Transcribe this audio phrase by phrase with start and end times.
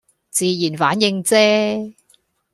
[0.31, 1.93] 自然反應啫